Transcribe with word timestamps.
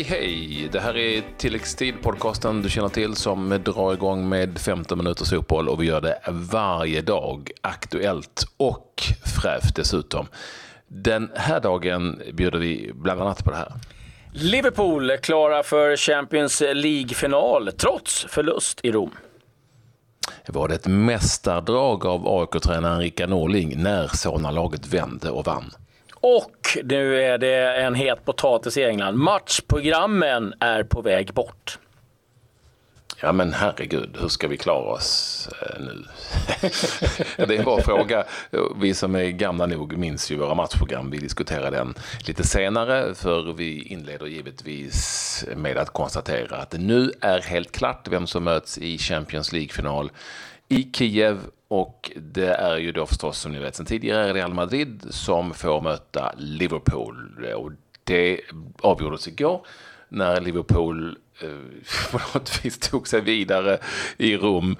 Hej 0.00 0.08
hej! 0.08 0.68
Det 0.72 0.80
här 0.80 0.96
är 0.96 1.22
tilläggstid-podcasten 1.38 2.62
du 2.62 2.70
känner 2.70 2.88
till 2.88 3.16
som 3.16 3.60
drar 3.64 3.92
igång 3.92 4.28
med 4.28 4.58
15 4.58 4.98
minuters 4.98 5.32
uppehåll 5.32 5.68
och 5.68 5.82
vi 5.82 5.86
gör 5.86 6.00
det 6.00 6.20
varje 6.28 7.02
dag. 7.02 7.50
Aktuellt 7.60 8.46
och 8.56 9.02
fräscht 9.42 9.76
dessutom. 9.76 10.26
Den 10.88 11.30
här 11.34 11.60
dagen 11.60 12.22
bjuder 12.32 12.58
vi 12.58 12.90
bland 12.94 13.20
annat 13.20 13.44
på 13.44 13.50
det 13.50 13.56
här. 13.56 13.72
Liverpool 14.32 15.16
klara 15.22 15.62
för 15.62 15.96
Champions 15.96 16.60
League-final 16.60 17.72
trots 17.78 18.26
förlust 18.28 18.80
i 18.82 18.92
Rom. 18.92 19.10
Var 20.46 20.68
det 20.68 20.74
ett 20.74 20.86
mästardrag 20.86 22.06
av 22.06 22.28
AIK-tränaren 22.28 23.00
Rickard 23.00 23.28
Norling 23.28 23.82
när 23.82 24.06
Solna-laget 24.06 24.86
vände 24.86 25.30
och 25.30 25.44
vann? 25.44 25.70
Och 26.20 26.78
nu 26.84 27.22
är 27.22 27.38
det 27.38 27.76
en 27.76 27.94
het 27.94 28.24
potatis 28.24 28.76
i 28.76 28.84
England. 28.84 29.16
Matchprogrammen 29.16 30.54
är 30.60 30.82
på 30.82 31.02
väg 31.02 31.34
bort. 31.34 31.78
Ja 33.22 33.32
men 33.32 33.52
herregud, 33.52 34.16
hur 34.20 34.28
ska 34.28 34.48
vi 34.48 34.56
klara 34.56 34.92
oss 34.92 35.48
eh, 35.62 35.80
nu? 35.80 36.04
det 37.46 37.54
är 37.54 37.58
en 37.58 37.64
bra 37.64 37.80
fråga. 37.80 38.24
Vi 38.76 38.94
som 38.94 39.14
är 39.14 39.24
gamla 39.24 39.66
nog 39.66 39.96
minns 39.96 40.30
ju 40.30 40.36
våra 40.36 40.54
matchprogram. 40.54 41.10
Vi 41.10 41.18
diskuterar 41.18 41.70
den 41.70 41.94
lite 42.26 42.44
senare 42.46 43.14
för 43.14 43.52
vi 43.52 43.82
inleder 43.82 44.26
givetvis 44.26 45.44
med 45.56 45.78
att 45.78 45.90
konstatera 45.90 46.56
att 46.56 46.70
det 46.70 46.78
nu 46.78 47.12
är 47.20 47.40
helt 47.40 47.72
klart 47.72 48.08
vem 48.08 48.26
som 48.26 48.44
möts 48.44 48.78
i 48.78 48.98
Champions 48.98 49.52
League-final 49.52 50.10
i 50.70 50.90
Kiev 50.92 51.38
och 51.68 52.10
det 52.16 52.54
är 52.54 52.76
ju 52.76 52.92
då 52.92 53.06
förstås 53.06 53.38
som 53.38 53.52
ni 53.52 53.58
vet 53.58 53.76
sedan 53.76 53.86
tidigare 53.86 54.32
Real 54.32 54.54
Madrid 54.54 55.06
som 55.10 55.54
får 55.54 55.80
möta 55.80 56.34
Liverpool. 56.36 57.46
Och 57.56 57.70
det 58.04 58.40
avgjordes 58.80 59.28
igår 59.28 59.66
när 60.08 60.40
Liverpool 60.40 61.18
Eh, 61.42 61.48
på 62.12 62.18
något 62.34 62.64
vis 62.64 62.78
tog 62.78 63.08
sig 63.08 63.20
vidare 63.20 63.78
i 64.16 64.36
Rom. 64.36 64.76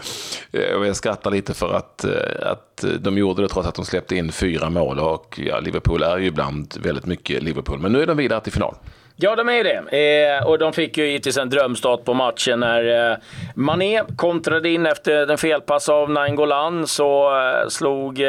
Eh, 0.52 0.74
och 0.76 0.86
jag 0.86 0.96
skrattar 0.96 1.30
lite 1.30 1.54
för 1.54 1.74
att, 1.74 2.04
eh, 2.04 2.50
att 2.52 2.84
de 3.00 3.18
gjorde 3.18 3.42
det 3.42 3.48
trots 3.48 3.68
att 3.68 3.74
de 3.74 3.84
släppte 3.84 4.16
in 4.16 4.32
fyra 4.32 4.70
mål. 4.70 4.98
Och 4.98 5.40
ja, 5.42 5.60
Liverpool 5.60 6.02
är 6.02 6.18
ju 6.18 6.26
ibland 6.26 6.74
väldigt 6.82 7.06
mycket 7.06 7.42
Liverpool. 7.42 7.78
Men 7.78 7.92
nu 7.92 8.02
är 8.02 8.06
de 8.06 8.16
vidare 8.16 8.40
till 8.40 8.52
final. 8.52 8.74
Ja, 9.22 9.36
de 9.36 9.48
är 9.48 9.64
det. 9.64 10.38
Eh, 10.38 10.46
och 10.46 10.58
de 10.58 10.72
fick 10.72 10.98
ju 10.98 11.06
givetvis 11.06 11.36
en 11.36 11.50
drömstart 11.50 12.04
på 12.04 12.14
matchen 12.14 12.60
när 12.60 13.10
eh, 13.10 13.16
Mané 13.54 14.02
kontrade 14.16 14.68
in 14.68 14.86
efter 14.86 15.30
en 15.30 15.38
felpass 15.38 15.88
av 15.88 16.10
Nainggolan 16.10 16.86
så 16.86 17.38
eh, 17.38 17.68
slog 17.68 18.22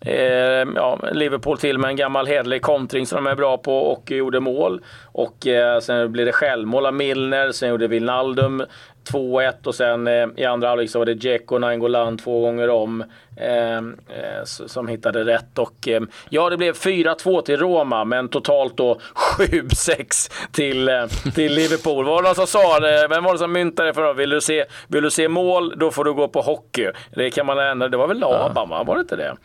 eh, 0.00 0.38
eh, 0.58 0.68
ja, 0.74 0.98
Liverpool 1.12 1.58
till 1.58 1.78
med 1.78 1.90
en 1.90 1.96
gammal 1.96 2.26
hederlig 2.26 2.62
kontring 2.62 3.06
som 3.06 3.24
de 3.24 3.30
är 3.30 3.34
bra 3.34 3.58
på 3.58 3.78
och 3.78 4.10
gjorde 4.10 4.40
mål. 4.40 4.80
Och 5.12 5.46
eh, 5.46 5.80
sen 5.80 6.12
blev 6.12 6.26
det 6.26 6.32
självmål 6.32 6.86
av 6.86 6.94
Milner, 6.94 7.52
sen 7.52 7.68
gjorde 7.68 7.88
Wijnaldum 7.88 8.64
2-1 9.12 9.66
och 9.66 9.74
sen 9.74 10.06
eh, 10.06 10.26
i 10.36 10.44
andra 10.44 10.68
halvlek 10.68 10.90
så 10.90 10.98
var 10.98 11.06
det 11.06 11.14
Dzeko 11.14 11.58
Nainggolan 11.58 12.18
två 12.18 12.40
gånger 12.40 12.70
om 12.70 13.04
eh, 13.36 13.76
eh 13.76 14.44
som 14.44 14.88
hittade 14.88 15.24
rätt. 15.24 15.58
Och, 15.58 15.88
eh, 15.88 16.02
ja, 16.28 16.50
det 16.50 16.56
blev 16.56 16.74
4-2 16.74 17.42
till 17.42 17.56
Roma, 17.56 18.04
men 18.04 18.28
totalt 18.28 18.76
då 18.76 19.00
7-6 19.38 20.32
till, 20.52 20.88
eh, 20.88 21.06
till 21.34 21.54
Liverpool. 21.54 22.04
Var 22.04 22.22
det 22.22 22.28
någon 22.28 22.34
som 22.34 22.46
sa 22.46 22.80
det? 22.80 23.08
Vem 23.08 23.24
var 23.24 23.32
det 23.32 23.38
som 23.38 23.52
myntade 23.52 23.94
för? 23.94 24.14
Vill 24.14 24.30
du, 24.30 24.40
se, 24.40 24.64
vill 24.88 25.02
du 25.02 25.10
se 25.10 25.28
mål, 25.28 25.74
då 25.76 25.90
får 25.90 26.04
du 26.04 26.14
gå 26.14 26.28
på 26.28 26.40
hockey. 26.40 26.90
Det 27.10 27.30
kan 27.30 27.46
man 27.46 27.58
ändra. 27.58 27.88
Det 27.88 27.96
var 27.96 28.06
väl 28.06 28.18
Laban, 28.18 28.68
va? 28.68 28.82
Var 28.82 28.94
det 28.94 29.00
inte 29.00 29.16
det? 29.16 29.36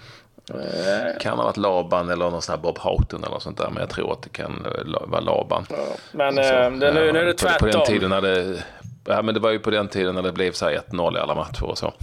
Kan 1.19 1.37
ha 1.37 1.43
varit 1.43 1.57
Laban 1.57 2.09
eller 2.09 2.29
någon 2.29 2.41
sån 2.41 2.53
här 2.53 2.61
Bob 2.61 2.77
Houghton 2.77 3.23
eller 3.23 3.33
något 3.33 3.43
sånt 3.43 3.57
där. 3.57 3.69
Men 3.69 3.77
jag 3.77 3.89
tror 3.89 4.11
att 4.11 4.21
det 4.21 4.29
kan 4.29 4.67
vara 5.07 5.21
Laban. 5.21 5.65
Ja, 5.69 5.77
men 6.11 6.35
så, 6.35 6.41
äh, 6.41 6.71
det, 6.71 6.93
nu, 6.93 7.11
nu 7.11 7.19
är 7.19 7.25
det 7.25 7.33
tvärtom. 7.33 7.71
På 7.71 7.77
den 7.77 7.85
tiden 7.85 8.09
när 8.09 8.21
det 8.21 8.63
Ja, 9.05 9.21
men 9.21 9.33
det 9.33 9.39
var 9.39 9.51
ju 9.51 9.59
på 9.59 9.69
den 9.69 9.87
tiden 9.87 10.15
när 10.15 10.21
det 10.21 10.31
blev 10.31 10.51
så 10.51 10.69
1-0 10.69 11.17
i 11.17 11.19
alla 11.19 11.35
matcher 11.35 11.63
och 11.63 11.77
så. 11.77 11.93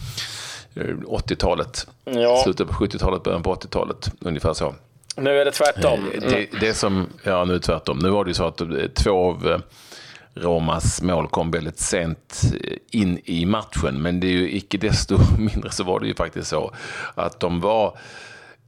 80-talet, 0.75 1.87
ja. 2.05 2.41
slutet 2.45 2.69
på 2.69 2.75
70-talet, 2.75 3.23
början 3.23 3.43
på 3.43 3.55
80-talet, 3.55 4.13
ungefär 4.21 4.53
så. 4.53 4.75
Nu 5.17 5.41
är 5.41 5.45
det 5.45 5.51
tvärtom. 5.51 5.99
Mm. 6.15 6.21
Det, 6.31 6.61
det 6.61 6.75
som, 6.75 7.07
ja 7.25 7.45
nu 7.45 7.53
är 7.53 7.57
det 7.59 7.65
tvärtom. 7.65 7.99
Nu 7.99 8.11
var 8.11 8.25
det 8.25 8.31
ju 8.31 8.35
så 8.35 8.45
att 8.45 8.63
två 8.95 9.31
av 9.31 9.49
eh, 9.49 9.59
Romas 10.35 11.03
mål 11.03 11.29
kom 11.29 11.51
väldigt 11.51 11.79
sent 11.79 12.41
in 12.91 13.21
i 13.25 13.47
matchen, 13.47 14.03
men 14.03 14.21
det 14.21 14.27
är 14.27 14.33
ju 14.33 14.53
icke 14.53 14.79
desto 14.79 15.19
mindre 15.39 15.71
så 15.71 15.85
var 15.85 16.01
det 16.01 16.07
ju 16.07 16.15
faktiskt 16.15 16.49
så 16.49 16.75
att 17.15 17.41
de 17.41 17.61
var 17.61 17.99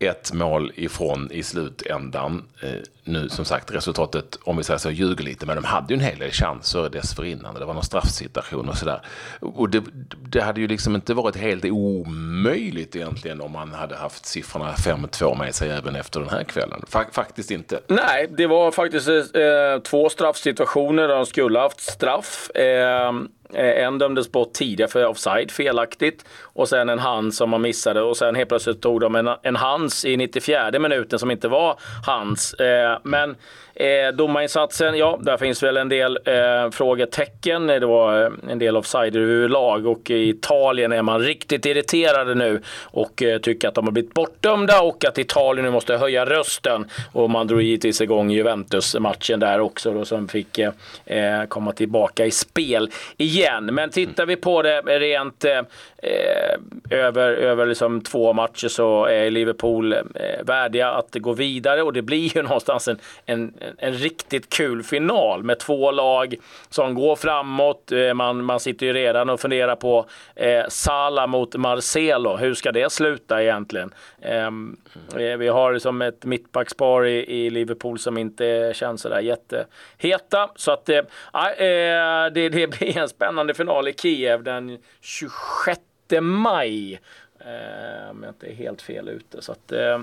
ett 0.02 0.32
mål 0.32 0.72
ifrån 0.74 1.28
i 1.32 1.42
slutändan. 1.42 2.44
Eh, 2.62 2.70
nu 3.04 3.28
som 3.28 3.44
sagt 3.44 3.74
resultatet, 3.74 4.38
om 4.44 4.56
vi 4.56 4.64
säger 4.64 4.78
så, 4.78 4.90
ljuger 4.90 5.24
lite, 5.24 5.46
men 5.46 5.56
de 5.56 5.64
hade 5.64 5.94
ju 5.94 5.98
en 5.98 6.04
hel 6.06 6.18
del 6.18 6.30
chanser 6.30 6.88
dessförinnan. 6.88 7.54
Det 7.54 7.64
var 7.64 7.74
någon 7.74 7.84
straffsituation 7.84 8.68
och 8.68 8.76
sådär. 8.76 9.00
Och 9.40 9.68
det, 9.68 9.82
det, 10.22 10.40
hade 10.40 10.60
ju 10.60 10.68
liksom 10.68 10.94
inte 10.94 11.14
varit 11.14 11.36
helt 11.36 11.64
omöjligt 11.64 12.96
egentligen 12.96 13.40
om 13.40 13.52
man 13.52 13.72
hade 13.72 13.96
haft 13.96 14.26
siffrorna 14.26 14.72
5-2 14.72 15.38
med 15.38 15.54
sig 15.54 15.70
även 15.70 15.96
efter 15.96 16.20
den 16.20 16.28
här 16.28 16.44
kvällen. 16.44 16.82
faktiskt 17.12 17.50
inte. 17.50 17.80
Nej, 17.88 18.28
det 18.36 18.46
var 18.46 18.70
faktiskt 18.70 19.08
eh, 19.08 19.82
två 19.84 20.08
straffsituationer 20.08 21.08
där 21.08 21.14
de 21.14 21.26
skulle 21.26 21.58
haft 21.58 21.80
straff. 21.80 22.50
Eh, 22.50 23.12
Eh, 23.54 23.84
en 23.84 23.98
dömdes 23.98 24.32
bort 24.32 24.52
tidigare 24.52 24.90
för 24.90 25.06
offside, 25.06 25.50
felaktigt. 25.50 26.24
Och 26.42 26.68
sen 26.68 26.88
en 26.88 26.98
hand 26.98 27.34
som 27.34 27.50
man 27.50 27.62
missade 27.62 28.02
och 28.02 28.16
sen 28.16 28.34
helt 28.34 28.48
plötsligt 28.48 28.82
tog 28.82 29.00
de 29.00 29.14
en, 29.14 29.28
en 29.42 29.56
hands 29.56 30.04
i 30.04 30.16
94 30.16 30.78
minuten 30.78 31.18
som 31.18 31.30
inte 31.30 31.48
var 31.48 31.78
hans. 32.06 32.54
Eh, 32.54 32.98
men 33.02 33.36
Eh, 33.74 34.12
domarinsatsen, 34.14 34.98
ja, 34.98 35.18
där 35.22 35.36
finns 35.36 35.62
väl 35.62 35.76
en 35.76 35.88
del 35.88 36.18
eh, 36.24 36.70
frågetecken. 36.70 37.66
Det 37.66 37.86
var 37.86 38.22
eh, 38.22 38.30
en 38.50 38.58
del 38.58 38.76
offside 38.76 39.16
överlag 39.16 39.86
och 39.86 40.10
i 40.10 40.28
Italien 40.28 40.92
är 40.92 41.02
man 41.02 41.20
riktigt 41.20 41.66
irriterade 41.66 42.34
nu 42.34 42.60
och 42.84 43.22
eh, 43.22 43.38
tycker 43.38 43.68
att 43.68 43.74
de 43.74 43.84
har 43.84 43.92
blivit 43.92 44.14
bortdömda 44.14 44.82
och 44.82 45.04
att 45.04 45.18
Italien 45.18 45.64
nu 45.64 45.70
måste 45.70 45.96
höja 45.96 46.26
rösten. 46.26 46.86
Och 47.12 47.30
man 47.30 47.46
drog 47.46 47.62
givetvis 47.62 48.00
igång 48.00 48.30
Juventus-matchen 48.30 49.40
där 49.40 49.60
också 49.60 49.92
då, 49.92 50.04
som 50.04 50.28
fick 50.28 50.58
eh, 50.58 50.72
eh 51.06 51.44
komma 51.48 51.72
tillbaka 51.72 52.26
i 52.26 52.30
spel 52.30 52.90
igen. 53.16 53.64
Men 53.64 53.90
tittar 53.90 54.26
vi 54.26 54.36
på 54.36 54.62
det 54.62 54.80
rent 54.80 55.44
eh, 55.44 55.58
eh 55.58 56.58
över, 56.90 57.32
över 57.32 57.66
liksom 57.66 58.00
två 58.00 58.32
matcher 58.32 58.68
så 58.68 59.04
är 59.04 59.30
Liverpool 59.30 59.94
värdiga 60.42 60.90
att 60.90 61.14
gå 61.14 61.32
vidare 61.32 61.82
och 61.82 61.92
det 61.92 62.02
blir 62.02 62.36
ju 62.36 62.42
någonstans 62.52 62.88
en, 62.88 62.98
en 63.26 63.52
en, 63.78 63.92
riktigt 63.92 64.50
kul 64.50 64.82
final 64.82 65.42
med 65.42 65.58
två 65.58 65.90
lag 65.90 66.34
som 66.68 66.94
går 66.94 67.16
framåt. 67.16 67.92
Eh, 67.92 68.14
man, 68.14 68.44
man 68.44 68.60
sitter 68.60 68.86
ju 68.86 68.92
redan 68.92 69.30
och 69.30 69.40
funderar 69.40 69.76
på 69.76 70.06
eh, 70.36 70.64
Sala 70.68 71.26
mot 71.26 71.56
Marcelo. 71.56 72.36
Hur 72.36 72.54
ska 72.54 72.72
det 72.72 72.92
sluta 72.92 73.42
egentligen? 73.42 73.94
Ehm, 74.22 74.76
eh, 75.18 75.36
vi 75.36 75.48
har 75.48 75.72
liksom 75.72 76.02
ett 76.02 76.24
mittbackspar 76.24 77.06
i, 77.06 77.44
i, 77.44 77.50
Liverpool 77.50 77.98
som 77.98 78.18
inte 78.18 78.72
känns 78.74 79.00
sådär 79.00 79.20
jätteheta. 79.20 80.50
Så 80.56 80.72
att 80.72 80.88
eh, 80.88 80.98
eh, 80.98 82.32
det, 82.32 82.48
det 82.48 82.66
blir 82.78 82.98
en 82.98 83.08
spännande 83.08 83.54
final 83.54 83.88
i 83.88 83.92
Kiev 83.92 84.42
den 84.42 84.78
26 85.00 85.80
maj. 86.20 87.00
Eh, 87.46 88.10
om 88.10 88.22
jag 88.22 88.30
inte 88.30 88.46
är 88.46 88.54
helt 88.54 88.82
fel 88.82 89.08
ute. 89.08 89.42
Så 89.42 89.52
att, 89.52 89.72
eh, 89.72 89.98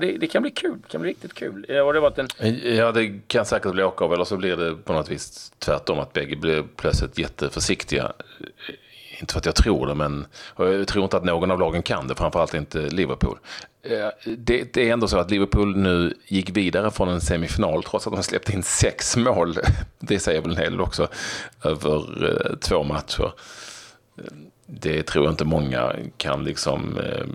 det, 0.00 0.18
det, 0.18 0.26
kan 0.26 0.42
bli 0.42 0.50
kul. 0.50 0.78
Det 0.82 0.88
kan 0.88 1.00
bli 1.00 1.10
riktigt 1.10 1.34
kul. 1.34 1.66
Eh, 1.68 1.78
och 1.78 1.92
det 1.92 2.00
varit 2.00 2.18
en... 2.18 2.28
Ja, 2.76 2.92
det 2.92 3.20
kan 3.26 3.46
säkert 3.46 3.72
bli 3.72 3.82
åka 3.82 4.04
av. 4.04 4.12
Eller 4.12 4.24
så 4.24 4.36
blir 4.36 4.56
det 4.56 4.74
på 4.74 4.92
något 4.92 5.10
vis 5.10 5.52
tvärtom. 5.58 5.98
Att 5.98 6.12
bägge 6.12 6.36
blir 6.36 6.64
plötsligt 6.76 7.18
jätteförsiktiga. 7.18 8.12
Eh, 8.40 8.74
inte 9.20 9.32
för 9.32 9.38
att 9.38 9.46
jag 9.46 9.54
tror 9.54 9.86
det, 9.86 9.94
men 9.94 10.26
jag 10.56 10.88
tror 10.88 11.04
inte 11.04 11.16
att 11.16 11.24
någon 11.24 11.50
av 11.50 11.58
lagen 11.58 11.82
kan 11.82 12.08
det. 12.08 12.14
Framförallt 12.14 12.54
inte 12.54 12.78
Liverpool. 12.78 13.38
Eh, 13.82 14.08
det, 14.36 14.74
det 14.74 14.88
är 14.88 14.92
ändå 14.92 15.08
så 15.08 15.18
att 15.18 15.30
Liverpool 15.30 15.76
nu 15.76 16.14
gick 16.26 16.56
vidare 16.56 16.90
från 16.90 17.08
en 17.08 17.20
semifinal 17.20 17.82
trots 17.82 18.06
att 18.06 18.12
de 18.12 18.22
släppte 18.22 18.52
in 18.52 18.62
sex 18.62 19.16
mål. 19.16 19.54
Det 19.98 20.18
säger 20.18 20.40
väl 20.40 20.50
en 20.50 20.56
hel 20.56 20.72
del 20.72 20.80
också. 20.80 21.08
Över 21.64 22.24
eh, 22.24 22.56
två 22.56 22.82
matcher 22.82 23.32
det 24.72 25.02
tror 25.02 25.24
jag 25.24 25.32
inte 25.32 25.44
många 25.44 25.92
kan 26.16 26.44
liksom, 26.44 26.98
eh, 26.98 27.26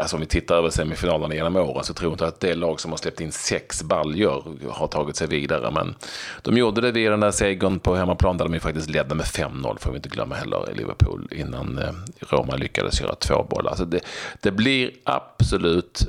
alltså 0.00 0.16
om 0.16 0.20
vi 0.20 0.26
tittar 0.26 0.54
över 0.54 0.70
semifinalerna 0.70 1.34
genom 1.34 1.56
åren 1.56 1.84
så 1.84 1.94
tror 1.94 2.10
jag 2.10 2.14
inte 2.14 2.26
att 2.26 2.40
det 2.40 2.54
lag 2.54 2.80
som 2.80 2.90
har 2.90 2.98
släppt 2.98 3.20
in 3.20 3.32
sex 3.32 3.82
baljor 3.82 4.44
har 4.70 4.86
tagit 4.86 5.16
sig 5.16 5.28
vidare. 5.28 5.70
Men 5.70 5.94
de 6.42 6.56
gjorde 6.56 6.80
det 6.80 6.92
via 6.92 7.10
den 7.10 7.20
där 7.20 7.30
segern 7.30 7.78
på 7.78 7.94
hemmaplan 7.94 8.38
där 8.38 8.48
de 8.48 8.60
faktiskt 8.60 8.90
ledde 8.90 9.14
med 9.14 9.26
5-0, 9.26 9.78
får 9.78 9.90
vi 9.90 9.96
inte 9.96 10.08
glömma 10.08 10.34
heller, 10.34 10.70
i 10.70 10.74
Liverpool 10.74 11.28
innan 11.30 11.78
eh, 11.78 11.90
Roma 12.20 12.56
lyckades 12.56 13.00
göra 13.00 13.14
två 13.14 13.46
bollar. 13.50 13.70
Alltså 13.70 13.84
det, 13.84 14.00
det 14.40 14.50
blir 14.50 14.90
absolut 15.04 16.08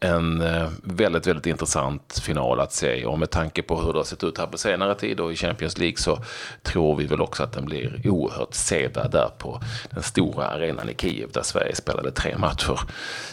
en 0.00 0.40
eh, 0.40 0.68
väldigt, 0.82 1.26
väldigt 1.26 1.46
intressant 1.46 2.18
final 2.22 2.60
att 2.60 2.72
se. 2.72 3.04
Och 3.04 3.18
med 3.18 3.30
tanke 3.30 3.62
på 3.62 3.80
hur 3.80 3.92
det 3.92 3.98
har 3.98 4.04
sett 4.04 4.24
ut 4.24 4.38
här 4.38 4.46
på 4.46 4.58
senare 4.58 4.94
tid 4.94 5.20
och 5.20 5.32
i 5.32 5.36
Champions 5.36 5.78
League 5.78 5.96
så 5.96 6.18
tror 6.62 6.96
vi 6.96 7.06
väl 7.06 7.20
också 7.20 7.42
att 7.42 7.52
den 7.52 7.64
blir 7.64 8.00
oerhört 8.04 8.54
sevärd 8.54 9.10
där 9.10 9.30
på 9.38 9.60
den 9.90 10.02
stora 10.02 10.46
arenan 10.46 10.88
i 10.88 10.94
Kiev 10.94 11.32
där 11.32 11.42
Sverige 11.42 11.74
spelade 11.74 12.10
tre 12.10 12.38
matcher 12.38 12.80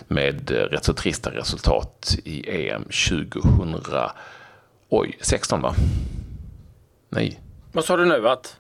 med 0.08 0.52
eh, 0.52 0.56
rätt 0.56 0.84
så 0.84 0.94
trista 0.94 1.30
resultat 1.30 2.16
i 2.24 2.70
EM 2.70 2.84
2016 4.90 5.62
va? 5.62 5.76
Nej. 7.10 7.40
Vad 7.72 7.86
sa 7.86 7.98
du 7.98 8.06
nu? 8.06 8.30
Att? 8.30 8.58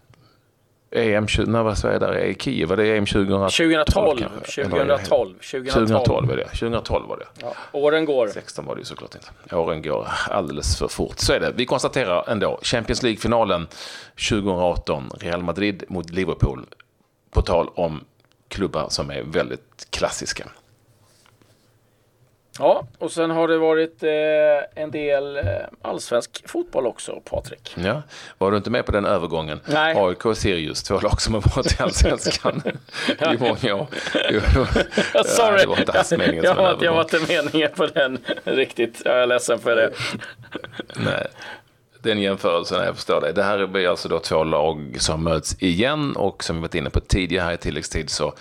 EM, 0.95 1.27
20 1.27 1.51
när 1.51 1.63
var 1.63 1.75
Sverige 1.75 1.99
där? 1.99 2.17
I 2.17 2.35
Kiev? 2.35 2.69
Var 2.69 2.77
det 2.77 2.97
EM 2.97 3.05
2012? 3.05 3.49
2012. 3.49 4.25
2012. 4.43 5.33
2012 5.39 6.27
var 6.27 6.37
det. 6.37 6.45
2012 6.45 7.07
var 7.09 7.17
det. 7.17 7.25
Ja, 7.41 7.53
åren 7.71 8.05
går. 8.05 8.27
16 8.27 8.65
var 8.65 8.75
det 8.75 8.79
ju 8.79 8.85
såklart 8.85 9.15
inte. 9.15 9.55
Åren 9.55 9.81
går 9.81 10.07
alldeles 10.29 10.77
för 10.77 10.87
fort. 10.87 11.19
Så 11.19 11.33
är 11.33 11.39
det. 11.39 11.51
Vi 11.55 11.65
konstaterar 11.65 12.29
ändå. 12.29 12.59
Champions 12.61 13.03
League-finalen 13.03 13.67
2018. 14.29 15.09
Real 15.19 15.43
Madrid 15.43 15.83
mot 15.87 16.09
Liverpool. 16.09 16.65
På 17.31 17.41
tal 17.41 17.69
om 17.75 18.03
klubbar 18.47 18.89
som 18.89 19.11
är 19.11 19.23
väldigt 19.23 19.87
klassiska. 19.89 20.47
Ja, 22.59 22.87
och 22.97 23.11
sen 23.11 23.29
har 23.29 23.47
det 23.47 23.57
varit 23.57 24.03
eh, 24.03 24.83
en 24.83 24.91
del 24.91 25.37
eh, 25.37 25.43
allsvensk 25.81 26.49
fotboll 26.49 26.87
också, 26.87 27.21
Patrik. 27.29 27.75
Ja, 27.77 28.01
var 28.37 28.51
du 28.51 28.57
inte 28.57 28.69
med 28.69 28.85
på 28.85 28.91
den 28.91 29.05
övergången? 29.05 29.59
Nej. 29.65 29.95
AIK 29.97 30.25
och 30.25 30.37
Sirius, 30.37 30.83
två 30.83 30.99
lag 30.99 31.21
som 31.21 31.33
har 31.33 31.55
varit 31.55 31.79
i 31.79 31.83
allsvenskan 31.83 32.61
i 33.07 33.37
många 33.39 33.75
år. 33.75 33.87
Sorry, 35.23 35.57
det 35.57 35.67
var 35.67 35.79
inte 35.79 35.91
alls 35.91 36.11
meningen 36.11 36.43
jag, 36.43 36.55
som 36.55 36.65
en 36.65 36.77
var, 36.77 36.83
jag 36.83 36.93
var 36.93 37.01
inte 37.01 37.19
meningen 37.33 37.71
på 37.75 37.85
den 37.85 38.17
riktigt. 38.43 39.01
Jag 39.05 39.15
är 39.21 39.25
ledsen 39.27 39.59
för 39.59 39.75
det. 39.75 39.91
Nej, 40.95 41.27
den 42.05 42.21
jämförelsen, 42.21 42.85
jag 42.85 42.95
förstår 42.95 43.21
det. 43.21 43.31
Det 43.31 43.43
här 43.43 43.67
blir 43.67 43.87
alltså 43.87 44.09
då 44.09 44.19
två 44.19 44.43
lag 44.43 44.97
som 44.99 45.23
möts 45.23 45.55
igen 45.59 46.15
och 46.15 46.43
som 46.43 46.55
vi 46.55 46.61
varit 46.61 46.75
inne 46.75 46.89
på 46.89 46.99
tidigare 46.99 47.45
här 47.45 47.53
i 47.53 47.57
tilläggstid 47.57 48.09
så 48.09 48.33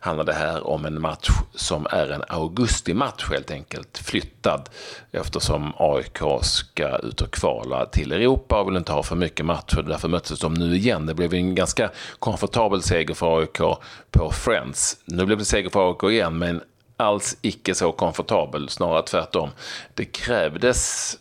handlar 0.00 0.24
det 0.24 0.32
här 0.32 0.66
om 0.66 0.84
en 0.84 1.00
match 1.00 1.28
som 1.54 1.86
är 1.90 2.10
en 2.10 2.24
augustimatch 2.28 3.30
helt 3.30 3.50
enkelt. 3.50 3.98
Flyttad 3.98 4.68
eftersom 5.12 5.72
AIK 5.76 6.18
ska 6.42 6.98
ut 6.98 7.20
och 7.20 7.30
kvala 7.30 7.86
till 7.86 8.12
Europa 8.12 8.60
och 8.60 8.68
vill 8.68 8.76
inte 8.76 8.92
ha 8.92 9.02
för 9.02 9.16
mycket 9.16 9.46
matcher. 9.46 9.82
Därför 9.82 10.08
möttes 10.08 10.40
de 10.40 10.54
nu 10.54 10.76
igen. 10.76 11.06
Det 11.06 11.14
blev 11.14 11.34
en 11.34 11.54
ganska 11.54 11.90
komfortabel 12.18 12.82
seger 12.82 13.14
för 13.14 13.38
AIK 13.38 13.58
på 14.10 14.30
Friends. 14.32 14.96
Nu 15.04 15.24
blev 15.26 15.38
det 15.38 15.44
seger 15.44 15.70
för 15.70 15.90
AIK 15.90 16.12
igen 16.12 16.38
men 16.38 16.60
alls 16.96 17.36
icke 17.42 17.74
så 17.74 17.92
komfortabel, 17.92 18.68
snarare 18.68 19.02
tvärtom. 19.02 19.50
Det 19.94 20.04
krävdes 20.04 21.18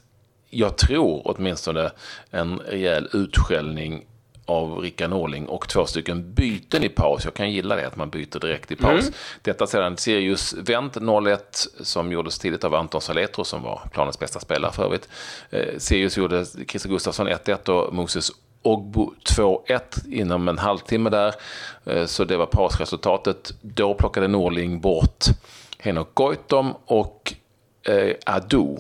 jag 0.52 0.78
tror 0.78 1.22
åtminstone 1.26 1.92
en 2.32 2.60
rejäl 2.60 3.10
utskällning 3.14 4.06
av 4.46 4.80
Rickard 4.80 5.10
Norling 5.10 5.48
och 5.48 5.70
två 5.70 5.86
stycken 5.86 6.34
byten 6.34 6.84
i 6.84 6.90
paus. 6.90 7.26
Jag 7.26 7.34
kan 7.34 7.52
gilla 7.52 7.76
det, 7.76 7.88
att 7.88 7.96
man 7.96 8.10
byter 8.10 8.40
direkt 8.40 8.72
i 8.72 8.76
paus. 8.76 9.02
Mm. 9.02 9.14
Detta 9.42 9.68
sedan 9.68 9.98
Sirius 9.98 10.54
vänt 10.54 10.96
0-1 10.96 11.40
som 11.84 12.12
gjordes 12.12 12.40
tidigt 12.40 12.64
av 12.64 12.76
Anton 12.76 13.02
Saletro 13.02 13.44
som 13.44 13.64
var 13.64 13.82
planens 13.94 14.20
bästa 14.20 14.40
spelare 14.40 14.72
för 14.72 14.84
övrigt. 14.84 15.10
Eh, 15.50 15.78
Sirius 15.78 16.18
gjorde 16.18 16.46
Christer 16.68 16.90
Gustafsson 16.90 17.28
1-1 17.28 17.70
och 17.70 17.94
Moses 17.94 18.32
Ogbo 18.62 19.14
2-1 19.24 19.82
inom 20.08 20.48
en 20.48 20.58
halvtimme 20.58 21.10
där. 21.10 21.34
Eh, 21.86 22.06
Så 22.06 22.24
det 22.24 22.38
var 22.38 22.46
pausresultatet. 22.46 23.54
Då 23.62 23.94
plockade 23.94 24.28
Norling 24.28 24.82
bort 24.82 25.26
Henok 25.80 26.14
Goitom 26.16 26.74
och 26.86 27.34
eh, 27.84 28.16
Adu 28.26 28.78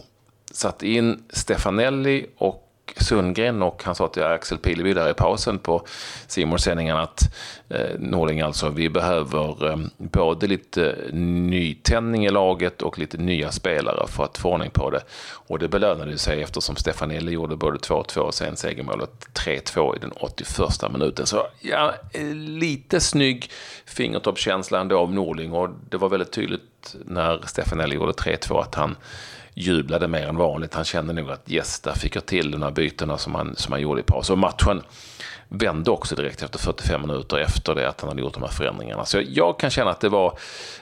satte 0.51 0.87
in 0.87 1.23
Stefanelli 1.29 2.25
och 2.37 2.67
Sundgren 2.97 3.61
och 3.61 3.83
han 3.83 3.95
sa 3.95 4.07
till 4.07 4.23
Axel 4.23 4.57
Pileby 4.57 4.93
där 4.93 5.09
i 5.09 5.13
pausen 5.13 5.59
på 5.59 5.85
Simons 6.27 6.63
sändningen 6.63 6.97
att 6.97 7.35
eh, 7.69 7.99
Norling 7.99 8.41
alltså, 8.41 8.69
vi 8.69 8.89
behöver 8.89 9.71
eh, 9.71 9.77
både 9.97 10.47
lite 10.47 10.95
nytändning 11.13 12.25
i 12.25 12.29
laget 12.29 12.81
och 12.81 12.99
lite 12.99 13.17
nya 13.17 13.51
spelare 13.51 14.07
för 14.07 14.23
att 14.23 14.37
få 14.37 14.49
ordning 14.49 14.71
på 14.71 14.89
det. 14.89 15.01
Och 15.47 15.59
det 15.59 15.67
belönade 15.67 16.17
sig 16.17 16.41
eftersom 16.41 16.75
Stefanelli 16.75 17.31
gjorde 17.31 17.55
både 17.55 17.77
2-2 17.77 18.17
och 18.17 18.33
sen 18.33 18.57
segermålet 18.57 19.27
3-2 19.33 19.95
i 19.95 19.99
den 19.99 20.11
81 20.11 20.91
minuten. 20.91 21.25
Så 21.25 21.47
ja, 21.61 21.93
lite 22.33 22.99
snygg 22.99 23.51
fingertoppskänsla 23.85 24.79
ändå 24.79 24.99
av 24.99 25.13
Norling 25.13 25.53
och 25.53 25.69
det 25.89 25.97
var 25.97 26.09
väldigt 26.09 26.31
tydligt 26.31 26.70
när 27.05 27.41
Stefanelli 27.45 27.95
gjorde 27.95 28.11
3-2 28.11 28.61
att 28.61 28.75
han 28.75 28.95
jublade 29.53 30.07
mer 30.07 30.27
än 30.27 30.37
vanligt. 30.37 30.73
Han 30.73 30.85
kände 30.85 31.13
nog 31.13 31.31
att 31.31 31.51
yes, 31.51 31.79
där 31.79 31.93
fick 31.93 32.15
jag 32.15 32.25
till 32.25 32.51
de 32.51 32.61
här 32.61 32.71
bytena 32.71 33.17
som 33.17 33.35
han, 33.35 33.55
som 33.55 33.71
han 33.71 33.81
gjorde 33.81 34.01
i 34.01 34.03
paus. 34.03 34.29
Och 34.29 34.37
matchen 34.37 34.81
vände 35.49 35.91
också 35.91 36.15
direkt 36.15 36.43
efter 36.43 36.59
45 36.59 37.01
minuter 37.01 37.37
efter 37.37 37.75
det 37.75 37.89
att 37.89 38.01
han 38.01 38.07
hade 38.07 38.21
gjort 38.21 38.33
de 38.33 38.43
här 38.43 38.49
förändringarna. 38.49 39.05
Så 39.05 39.17
jag, 39.17 39.25
jag 39.29 39.59
kan 39.59 39.69
känna 39.69 39.91
att 39.91 39.99
det 39.99 40.09
var 40.09 40.37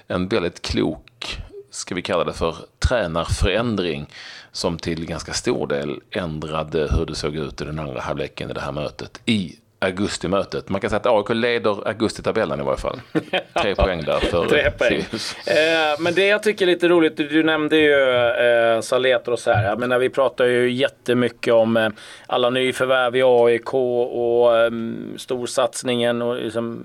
en 0.07 0.27
väldigt 0.27 0.61
klok, 0.61 1.37
ska 1.71 1.95
vi 1.95 2.01
kalla 2.01 2.23
det 2.23 2.33
för, 2.33 2.55
tränarförändring 2.79 4.07
som 4.51 4.77
till 4.77 5.05
ganska 5.05 5.33
stor 5.33 5.67
del 5.67 6.01
ändrade 6.11 6.87
hur 6.91 7.05
det 7.05 7.15
såg 7.15 7.35
ut 7.35 7.61
i 7.61 7.65
den 7.65 7.79
andra 7.79 8.01
halvleken 8.01 8.49
i 8.49 8.53
det 8.53 8.61
här 8.61 8.71
mötet. 8.71 9.21
I 9.25 9.55
augustimötet. 9.79 10.69
Man 10.69 10.81
kan 10.81 10.89
säga 10.89 10.99
att 10.99 11.05
AIK 11.05 11.29
leder 11.29 11.87
augustitabellen 11.87 12.59
i 12.59 12.63
varje 12.63 12.77
fall. 12.77 13.01
Tre 13.61 13.75
poäng 13.75 14.03
där 14.03 14.19
för 14.19 14.45
Tre 14.45 14.71
poäng. 14.71 14.99
Eh, 14.99 15.99
men 15.99 16.13
det 16.13 16.27
jag 16.27 16.43
tycker 16.43 16.67
är 16.67 16.71
lite 16.71 16.87
roligt, 16.87 17.17
du, 17.17 17.27
du 17.27 17.43
nämnde 17.43 17.77
ju 17.77 17.93
eh, 17.93 18.81
Saletros 18.81 19.45
här. 19.45 19.69
Jag 19.69 19.79
menar, 19.79 19.99
vi 19.99 20.09
pratar 20.09 20.45
ju 20.45 20.71
jättemycket 20.71 21.53
om 21.53 21.77
eh, 21.77 21.89
alla 22.27 22.49
nyförvärv 22.49 23.15
i 23.15 23.23
AIK 23.23 23.73
och 23.73 24.57
eh, 24.57 24.71
storsatsningen 25.17 26.21
och 26.21 26.35
liksom, 26.35 26.83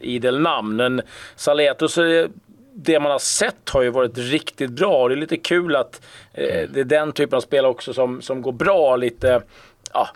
idel 0.00 0.40
namn. 0.40 0.76
Men 0.76 1.02
Saletros, 1.36 1.98
eh, 1.98 2.26
det 2.74 3.00
man 3.00 3.12
har 3.12 3.18
sett 3.18 3.70
har 3.70 3.82
ju 3.82 3.90
varit 3.90 4.18
riktigt 4.18 4.70
bra. 4.70 5.08
Det 5.08 5.14
är 5.14 5.16
lite 5.16 5.36
kul 5.36 5.76
att 5.76 6.00
eh, 6.32 6.68
det 6.70 6.80
är 6.80 6.84
den 6.84 7.12
typen 7.12 7.36
av 7.36 7.40
spel 7.40 7.66
också 7.66 7.94
som, 7.94 8.22
som 8.22 8.42
går 8.42 8.52
bra 8.52 8.96
lite. 8.96 9.42
Ja, 9.92 10.08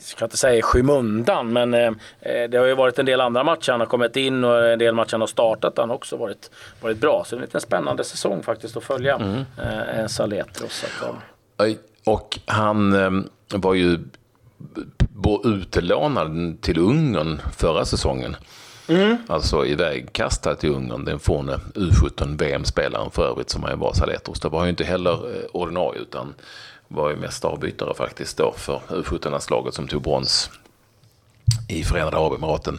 ska 0.00 0.24
inte 0.24 0.36
säga 0.36 0.58
i 0.58 0.62
skymundan, 0.62 1.52
men 1.52 1.74
eh, 1.74 1.92
eh, 2.20 2.50
det 2.50 2.56
har 2.58 2.66
ju 2.66 2.74
varit 2.74 2.98
en 2.98 3.06
del 3.06 3.20
andra 3.20 3.44
matcher 3.44 3.70
han 3.70 3.80
har 3.80 3.86
kommit 3.86 4.16
in 4.16 4.44
och 4.44 4.66
en 4.66 4.78
del 4.78 4.94
matcher 4.94 5.12
han 5.12 5.20
har 5.20 5.28
startat. 5.28 5.78
Han 5.78 5.88
har 5.88 5.96
också 5.96 6.16
varit, 6.16 6.50
varit 6.80 6.98
bra. 6.98 7.22
Så 7.26 7.36
det 7.36 7.38
är 7.38 7.40
en 7.40 7.46
liten 7.46 7.60
spännande 7.60 8.04
säsong 8.04 8.42
faktiskt 8.42 8.76
att 8.76 8.84
följa 8.84 9.44
eh, 9.62 10.06
Saletros. 10.06 10.84
Att, 10.84 11.08
eh, 11.08 11.14
Oj, 11.58 11.78
Och 12.04 12.38
han 12.46 12.92
eh, 12.92 13.58
var 13.58 13.74
ju 13.74 13.98
utlånad 15.44 16.60
till 16.60 16.78
Ungern 16.78 17.40
förra 17.56 17.84
säsongen. 17.84 18.36
Alltså 19.26 19.66
ivägkastad 19.66 20.54
till 20.54 20.70
Ungern, 20.70 21.04
den 21.04 21.18
forne 21.18 21.60
U17 21.74 22.38
VM-spelaren 22.38 23.10
för 23.10 23.26
övrigt 23.26 23.50
som 23.50 23.62
han 23.62 23.78
var 23.78 23.92
Saletros. 23.92 24.40
Det 24.40 24.48
var 24.48 24.64
ju 24.64 24.70
inte 24.70 24.84
heller 24.84 25.12
eh, 25.12 25.44
ordinarie 25.52 26.00
utan 26.00 26.34
var 26.94 27.10
ju 27.10 27.16
mest 27.16 27.44
avbytare 27.44 27.94
faktiskt 27.94 28.36
då 28.36 28.54
för 28.56 28.80
U17-landslaget 28.88 29.74
som 29.74 29.88
tog 29.88 30.02
brons 30.02 30.50
i 31.68 31.84
Förenade 31.84 32.16
Arabemiraten. 32.16 32.78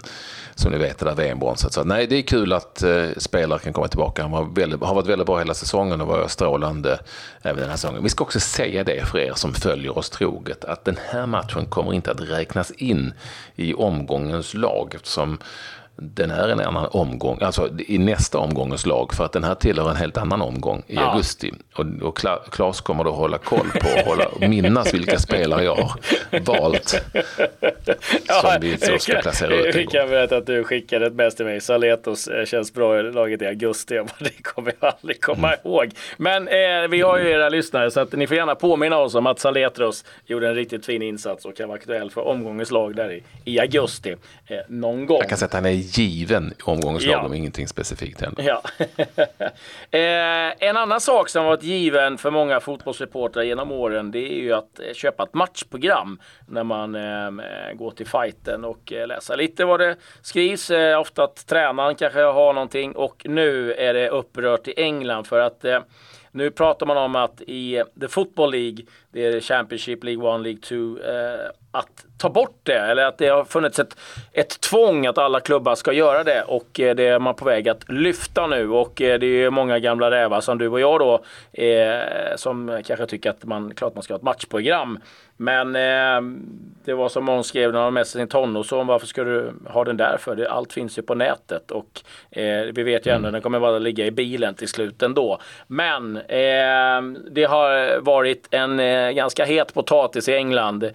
Som 0.55 0.71
ni 0.71 0.77
vet, 0.77 0.99
det 0.99 1.05
där 1.05 1.15
VM-bronset. 1.15 1.73
Så 1.73 1.83
nej, 1.83 2.07
det 2.07 2.15
är 2.15 2.21
kul 2.21 2.53
att 2.53 2.83
eh, 2.83 3.09
spelare 3.17 3.59
kan 3.59 3.73
komma 3.73 3.87
tillbaka. 3.87 4.21
Han 4.21 4.31
var 4.31 4.43
väldigt, 4.43 4.81
har 4.81 4.95
varit 4.95 5.07
väldigt 5.07 5.27
bra 5.27 5.37
hela 5.37 5.53
säsongen 5.53 6.01
och 6.01 6.07
var 6.07 6.27
strålande 6.27 6.99
även 7.41 7.59
den 7.59 7.69
här 7.69 7.77
säsongen. 7.77 8.03
Vi 8.03 8.09
ska 8.09 8.23
också 8.23 8.39
säga 8.39 8.83
det 8.83 9.07
för 9.07 9.17
er 9.17 9.33
som 9.35 9.53
följer 9.53 9.97
oss 9.97 10.09
troget, 10.09 10.65
att 10.65 10.85
den 10.85 10.97
här 11.09 11.25
matchen 11.25 11.65
kommer 11.65 11.93
inte 11.93 12.11
att 12.11 12.21
räknas 12.21 12.71
in 12.71 13.13
i 13.55 13.73
omgångens 13.73 14.53
lag 14.53 14.95
eftersom 14.95 15.37
den 15.97 16.31
är 16.31 16.47
en 16.49 16.59
annan 16.59 16.87
omgång, 16.91 17.37
alltså 17.41 17.69
i 17.87 17.97
nästa 17.97 18.37
omgångens 18.37 18.85
lag, 18.85 19.13
för 19.13 19.25
att 19.25 19.31
den 19.31 19.43
här 19.43 19.55
tillhör 19.55 19.89
en 19.89 19.95
helt 19.95 20.17
annan 20.17 20.41
omgång 20.41 20.83
i 20.87 20.95
Ja. 20.95 21.01
augusti. 21.11 21.51
Och, 21.75 21.85
och 22.01 22.17
Kla- 22.19 22.49
Claes 22.51 22.81
kommer 22.81 23.03
då 23.03 23.11
hålla 23.11 23.37
koll 23.37 23.67
på 23.81 23.87
och 23.99 24.05
hålla, 24.07 24.47
minnas 24.47 24.93
vilka 24.93 25.19
spelare 25.19 25.63
jag 25.63 25.75
har 25.75 25.99
valt. 26.45 26.89
Som 28.41 28.57
vi 28.61 28.77
så 28.77 28.97
ska 28.99 29.13
placera 29.21 29.55
ut 29.55 29.75
Vi 29.75 29.85
kan 29.85 30.09
berätta 30.09 30.37
att 30.37 30.45
du 30.45 30.63
skickade 30.63 31.05
ett 31.05 31.13
mess 31.13 31.35
till 31.35 31.45
mig. 31.45 31.61
Saletos 31.61 32.27
eh, 32.27 32.45
känns 32.45 32.73
bra 32.73 32.99
i 32.99 33.03
laget 33.03 33.41
i 33.41 33.45
augusti. 33.45 33.95
Jag 33.95 34.05
bara, 34.05 34.15
Det 34.19 34.43
kommer 34.43 34.73
jag 34.81 34.93
aldrig 35.01 35.21
komma 35.21 35.47
Mm. 35.47 35.59
ihåg. 35.63 35.91
Men 36.17 36.47
eh, 36.47 36.87
vi 36.89 37.01
har 37.01 37.17
ju 37.19 37.29
era 37.31 37.49
lyssnare 37.49 37.91
så 37.91 37.99
att 37.99 38.11
ni 38.13 38.27
får 38.27 38.37
gärna 38.37 38.55
påminna 38.55 38.97
oss 38.97 39.15
om 39.15 39.27
att 39.27 39.39
Saletros 39.39 40.05
gjorde 40.25 40.47
en 40.47 40.55
riktigt 40.55 40.85
fin 40.85 41.01
insats 41.01 41.45
och 41.45 41.57
kan 41.57 41.67
vara 41.67 41.77
aktuell 41.77 42.11
för 42.11 42.21
omgångens 42.27 42.71
lag 42.71 42.95
där 42.95 43.11
i, 43.11 43.23
i 43.45 43.59
augusti. 43.59 44.15
Eh, 44.47 44.57
någon 44.67 45.05
gång. 45.05 45.17
Jag 45.17 45.29
kan 45.29 45.37
är 45.65 45.71
given 45.97 46.53
omgångens 46.63 47.05
Ja. 47.05 47.25
om 47.25 47.33
ingenting 47.33 47.67
specifikt 47.67 48.21
händer. 48.21 48.43
Ja. 48.43 48.61
eh, 49.99 50.67
en 50.69 50.77
annan 50.77 51.01
sak 51.01 51.29
som 51.29 51.45
varit 51.45 51.63
given 51.63 52.17
för 52.17 52.31
många 52.31 52.59
fotbollsreportrar 52.59 53.43
genom 53.43 53.71
åren 53.71 54.11
det 54.11 54.19
är 54.19 54.41
ju 54.41 54.53
att 54.53 54.79
eh, 54.79 54.93
köpa 54.93 55.23
ett 55.23 55.33
matchprogram 55.33 56.19
när 56.47 56.63
man 56.63 56.95
eh, 56.95 57.73
går 57.73 57.91
till 57.91 58.07
fighten 58.07 58.65
och 58.65 58.93
eh, 58.93 59.07
läsa 59.07 59.35
lite 59.35 59.65
vad 59.65 59.79
det 59.79 59.95
skrivs. 60.21 60.71
Eh, 60.71 60.99
ofta 60.99 61.23
att 61.23 61.47
tränaren 61.47 61.95
kanske 61.95 62.21
har 62.21 62.53
någonting 62.53 62.95
och 62.95 63.21
nu 63.29 63.73
är 63.73 63.93
det 63.93 64.09
upprört 64.09 64.67
i 64.67 64.73
England 64.77 65.25
för 65.27 65.39
att 65.39 65.65
Nu 66.31 66.51
pratar 66.51 66.85
man 66.85 66.97
om 66.97 67.15
att 67.15 67.41
i 67.41 67.83
The 68.01 68.07
Football 68.07 68.51
League, 68.51 68.85
det 69.11 69.25
är 69.25 69.39
Championship, 69.39 70.03
League 70.03 70.35
1, 70.35 70.41
League 70.41 70.61
2, 70.61 70.75
eh, 70.75 71.49
att 71.71 72.05
ta 72.17 72.29
bort 72.29 72.59
det 72.63 72.79
eller 72.79 73.05
att 73.05 73.17
det 73.17 73.27
har 73.27 73.43
funnits 73.43 73.79
ett, 73.79 73.97
ett 74.33 74.61
tvång 74.61 75.05
att 75.05 75.17
alla 75.17 75.39
klubbar 75.39 75.75
ska 75.75 75.93
göra 75.93 76.23
det 76.23 76.41
och 76.41 76.79
eh, 76.79 76.95
det 76.95 77.07
är 77.07 77.19
man 77.19 77.35
på 77.35 77.45
väg 77.45 77.69
att 77.69 77.89
lyfta 77.89 78.47
nu 78.47 78.69
och 78.69 79.01
eh, 79.01 79.19
det 79.19 79.25
är 79.27 79.49
många 79.49 79.79
gamla 79.79 80.11
rävar 80.11 80.41
som 80.41 80.57
du 80.57 80.67
och 80.67 80.79
jag 80.79 80.99
då 80.99 81.23
eh, 81.63 82.35
som 82.35 82.81
kanske 82.85 83.05
tycker 83.05 83.29
att 83.29 83.43
man 83.43 83.73
klart 83.75 83.95
man 83.95 84.03
ska 84.03 84.13
ha 84.13 84.17
ett 84.17 84.23
matchprogram 84.23 84.99
men 85.37 85.75
eh, 85.75 86.21
det 86.85 86.93
var 86.93 87.09
som 87.09 87.25
någon 87.25 87.43
skrev 87.43 87.73
när 87.73 87.79
han 87.79 87.93
med 87.93 88.07
sig 88.07 88.21
sin 88.21 88.27
tonårsson. 88.27 88.87
Varför 88.87 89.07
ska 89.07 89.23
du 89.23 89.53
ha 89.65 89.83
den 89.83 89.97
där 89.97 90.17
för? 90.19 90.35
Det, 90.35 90.49
allt 90.49 90.73
finns 90.73 90.97
ju 90.97 91.01
på 91.01 91.15
nätet 91.15 91.71
och 91.71 92.01
eh, 92.31 92.65
vi 92.73 92.83
vet 92.83 93.05
ju 93.05 93.11
ändå 93.11 93.27
mm. 93.27 93.33
den 93.33 93.41
kommer 93.41 93.59
bara 93.59 93.79
ligga 93.79 94.05
i 94.05 94.11
bilen 94.11 94.55
till 94.55 94.67
slut 94.67 95.03
ändå. 95.03 95.39
Men 95.67 96.17
eh, 96.17 97.21
det 97.31 97.43
har 97.43 97.99
varit 97.99 98.47
en 98.51 98.77
ganska 99.15 99.45
het 99.45 99.73
potatis 99.73 100.29
i 100.29 100.35
England 100.35 100.91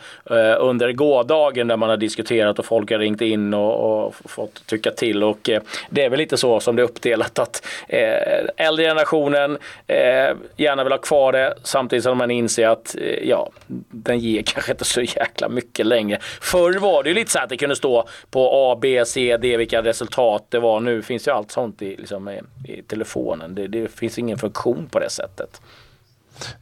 under 0.58 0.92
gårdagen 1.10 1.68
där 1.68 1.76
man 1.76 1.88
har 1.88 1.96
diskuterat 1.96 2.58
och 2.58 2.64
folk 2.64 2.90
har 2.90 2.98
ringt 2.98 3.20
in 3.20 3.54
och, 3.54 4.06
och 4.06 4.14
fått 4.24 4.66
tycka 4.66 4.90
till 4.90 5.22
och 5.22 5.48
eh, 5.48 5.62
det 5.90 6.04
är 6.04 6.10
väl 6.10 6.18
lite 6.18 6.36
så 6.36 6.60
som 6.60 6.76
det 6.76 6.82
är 6.82 6.84
uppdelat 6.84 7.38
att 7.38 7.66
eh, 7.88 8.66
äldre 8.66 8.84
generationen 8.84 9.58
eh, 9.86 10.36
gärna 10.56 10.84
vill 10.84 10.92
ha 10.92 10.98
kvar 10.98 11.32
det 11.32 11.54
samtidigt 11.62 12.02
som 12.02 12.18
man 12.18 12.30
inser 12.30 12.68
att 12.68 12.96
eh, 13.00 13.28
ja, 13.28 13.50
den 13.90 14.18
ger 14.18 14.42
kanske 14.46 14.72
inte 14.72 14.84
så 14.84 15.00
jäkla 15.00 15.48
mycket 15.48 15.86
längre. 15.86 16.18
Förr 16.40 16.78
var 16.78 17.02
det 17.02 17.08
ju 17.08 17.14
lite 17.14 17.30
så 17.30 17.38
att 17.38 17.48
det 17.48 17.56
kunde 17.56 17.76
stå 17.76 18.08
på 18.30 18.50
A, 18.52 18.78
B, 18.82 19.04
C, 19.06 19.36
D 19.36 19.56
vilka 19.56 19.82
resultat 19.82 20.46
det 20.48 20.58
var. 20.58 20.80
Nu 20.80 21.02
finns 21.02 21.28
ju 21.28 21.32
allt 21.32 21.50
sånt 21.50 21.82
i, 21.82 21.96
liksom, 21.96 22.28
i, 22.28 22.40
i 22.64 22.82
telefonen. 22.82 23.54
Det, 23.54 23.66
det 23.66 23.88
finns 23.88 24.18
ingen 24.18 24.38
funktion 24.38 24.88
på 24.90 24.98
det 24.98 25.10
sättet. 25.10 25.60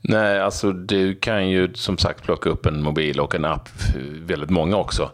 Nej, 0.00 0.40
alltså 0.40 0.72
du 0.72 1.14
kan 1.14 1.48
ju 1.48 1.74
som 1.74 1.98
sagt 1.98 2.24
plocka 2.24 2.50
upp 2.50 2.66
en 2.66 2.82
mobil 2.82 3.20
och 3.20 3.34
en 3.34 3.44
app, 3.44 3.68
väldigt 4.26 4.50
många 4.50 4.76
också 4.76 5.10